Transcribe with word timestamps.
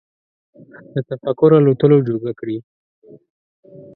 د 0.93 0.95
تفکر 1.09 1.49
الوتلو 1.57 1.97
جوګه 2.07 2.31
کړي 2.39 2.57